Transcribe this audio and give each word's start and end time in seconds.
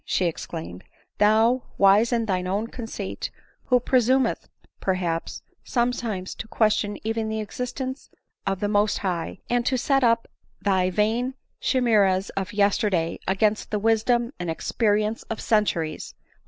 she 0.03 0.25
exclaimed," 0.25 0.83
thou, 1.19 1.61
wise 1.77 2.11
in 2.11 2.25
thine 2.25 2.47
own 2.47 2.65
conceit, 2.65 3.29
who 3.65 3.79
presumedst, 3.79 4.47
per 4.79 4.95
haps, 4.95 5.43
sometimes 5.63 6.33
to 6.33 6.47
question 6.47 6.97
even 7.05 7.29
the 7.29 7.39
existence 7.39 8.09
of 8.47 8.59
the 8.61 8.65
102 8.65 8.65
ADELINE 8.65 8.73
MOWBRAY. 8.73 8.81
Most 8.81 8.97
High, 8.97 9.41
and 9.55 9.63
to 9.67 9.77
set 9.77 10.03
up 10.03 10.27
thy 10.59 10.89
vain 10.89 11.35
chimeras 11.59 12.31
of 12.31 12.51
yesterday 12.51 13.19
against 13.27 13.69
the 13.69 13.77
wisdom 13.77 14.33
and 14.39 14.49
experience 14.49 15.21
of 15.29 15.39
centuries 15.39 16.15